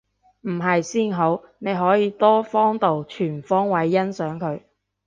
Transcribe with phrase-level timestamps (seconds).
[0.41, 4.61] 唔係先好，你可以多方度全方位欣賞佢